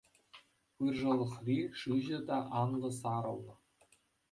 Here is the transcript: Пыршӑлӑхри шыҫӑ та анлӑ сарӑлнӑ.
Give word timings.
Пыршӑлӑхри 0.79 1.59
шыҫӑ 1.83 2.19
та 2.31 2.37
анлӑ 2.63 2.91
сарӑлнӑ. 2.99 3.55